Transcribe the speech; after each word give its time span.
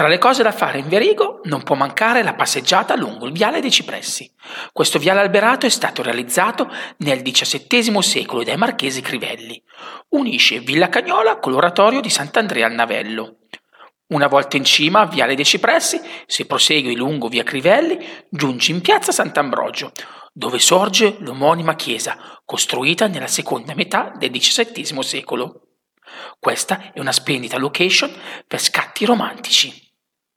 Tra 0.00 0.08
le 0.08 0.16
cose 0.16 0.42
da 0.42 0.50
fare 0.50 0.78
in 0.78 0.88
Verigo 0.88 1.40
non 1.44 1.62
può 1.62 1.74
mancare 1.74 2.22
la 2.22 2.32
passeggiata 2.32 2.96
lungo 2.96 3.26
il 3.26 3.32
Viale 3.32 3.60
dei 3.60 3.70
Cipressi. 3.70 4.32
Questo 4.72 4.98
viale 4.98 5.20
alberato 5.20 5.66
è 5.66 5.68
stato 5.68 6.00
realizzato 6.02 6.72
nel 7.00 7.20
XVII 7.20 8.02
secolo 8.02 8.42
dai 8.42 8.56
marchesi 8.56 9.02
Crivelli. 9.02 9.62
Unisce 10.08 10.60
Villa 10.60 10.88
Cagnola 10.88 11.38
con 11.38 11.52
l'oratorio 11.52 12.00
di 12.00 12.08
Sant'Andrea 12.08 12.64
al 12.64 12.72
Navello. 12.72 13.40
Una 14.06 14.26
volta 14.26 14.56
in 14.56 14.64
cima 14.64 15.00
a 15.00 15.06
Viale 15.06 15.34
dei 15.34 15.44
Cipressi, 15.44 16.00
si 16.24 16.46
prosegue 16.46 16.94
lungo 16.94 17.28
via 17.28 17.42
Crivelli, 17.42 17.98
giunge 18.30 18.72
in 18.72 18.80
piazza 18.80 19.12
Sant'Ambrogio, 19.12 19.92
dove 20.32 20.60
sorge 20.60 21.16
l'omonima 21.18 21.74
chiesa, 21.74 22.16
costruita 22.46 23.06
nella 23.06 23.26
seconda 23.26 23.74
metà 23.74 24.14
del 24.16 24.30
XVII 24.30 25.02
secolo. 25.02 25.66
Questa 26.38 26.90
è 26.94 27.00
una 27.00 27.12
splendida 27.12 27.58
location 27.58 28.10
per 28.46 28.62
scatti 28.62 29.04
romantici. 29.04 29.88